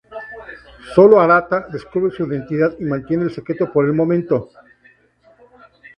Solo 0.95 1.19
Arata 1.21 1.67
descubre 1.71 2.09
su 2.11 2.25
identidad 2.25 2.75
y 2.79 2.85
mantiene 2.85 3.25
el 3.25 3.31
secreto 3.31 3.71
por 3.71 3.85
el 3.85 3.93
momento. 3.93 4.49